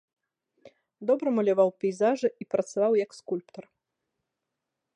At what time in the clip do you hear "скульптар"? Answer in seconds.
3.19-3.63